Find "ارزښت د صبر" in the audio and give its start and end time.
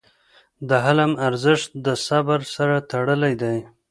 1.27-2.39